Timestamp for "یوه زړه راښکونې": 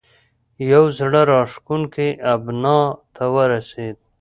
0.69-2.07